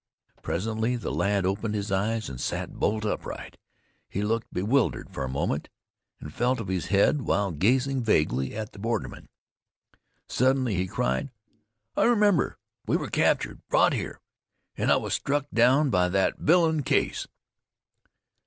Presently 0.41 0.95
the 0.95 1.11
lad 1.11 1.45
opened 1.45 1.75
his 1.75 1.91
eyes 1.91 2.27
and 2.27 2.41
sat 2.41 2.79
bolt 2.79 3.05
upright. 3.05 3.57
He 4.09 4.23
looked 4.23 4.51
bewildered 4.51 5.11
for 5.11 5.23
a 5.23 5.29
moment, 5.29 5.69
and 6.19 6.33
felt 6.33 6.59
of 6.59 6.69
his 6.69 6.87
head 6.87 7.21
while 7.21 7.51
gazing 7.51 8.01
vaguely 8.01 8.55
at 8.55 8.71
the 8.71 8.79
bordermen. 8.79 9.29
Suddenly 10.27 10.73
he 10.73 10.87
cried: 10.87 11.29
"I 11.95 12.05
remember! 12.05 12.57
We 12.87 12.97
were 12.97 13.11
captured, 13.11 13.61
brought 13.69 13.93
here, 13.93 14.19
and 14.75 14.91
I 14.91 14.95
was 14.95 15.13
struck 15.13 15.45
down 15.53 15.91
by 15.91 16.09
that 16.09 16.39
villain 16.39 16.81
Case." 16.81 17.27